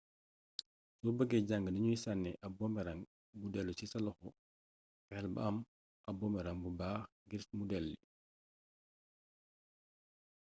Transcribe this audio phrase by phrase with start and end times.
[0.99, 3.01] so bëggee jàng nuñuy sànnee ab boomerang
[3.37, 4.29] buy dellu ci sa loxo
[5.05, 5.57] fexel ba am
[6.09, 7.95] ab boomrang bu baax ngir mu delli